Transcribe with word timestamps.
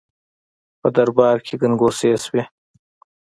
په 0.81 0.87
دربار 0.95 1.37
کې 1.45 1.55
ګنګوسې 1.61 2.09
شوې. 2.25 2.43